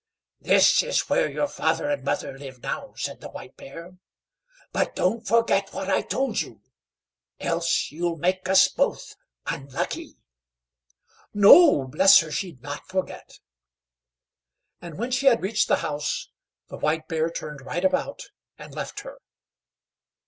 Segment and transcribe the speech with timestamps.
[0.39, 3.97] "This is where your father and mother live now," said the White Bear;
[4.71, 6.63] "but don't forget what I told you,
[7.39, 10.17] else you'll make us both unlucky."
[11.35, 11.83] "No!
[11.87, 13.37] bless her, she'd not forget;"
[14.81, 16.31] and when she had reached the house,
[16.67, 19.19] the White Bear turned right about and left her.